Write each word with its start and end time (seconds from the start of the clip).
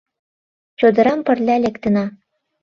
Чодырам 0.79 1.19
пырля 1.25 1.55
лектына. 1.63 2.05